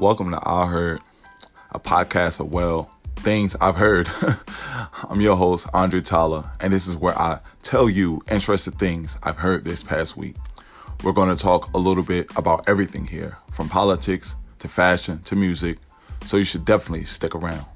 [0.00, 1.02] Welcome to I Heard,
[1.72, 4.08] a podcast of well things I've heard.
[5.10, 9.36] I'm your host, Andre Tala, and this is where I tell you interesting things I've
[9.36, 10.36] heard this past week.
[11.04, 15.36] We're going to talk a little bit about everything here, from politics to fashion to
[15.36, 15.76] music,
[16.24, 17.66] so you should definitely stick around.